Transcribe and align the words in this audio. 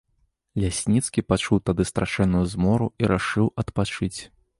Лясніцкі 0.61 1.23
пачуў 1.33 1.61
тады 1.69 1.85
страшэнную 1.89 2.41
змору 2.53 2.87
і 3.05 3.11
рашыў 3.13 3.53
адпачыць. 3.65 4.17